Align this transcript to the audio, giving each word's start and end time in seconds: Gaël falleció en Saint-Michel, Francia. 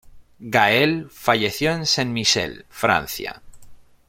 Gaël 0.41 1.09
falleció 1.11 1.71
en 1.71 1.85
Saint-Michel, 1.85 2.65
Francia. 2.71 3.39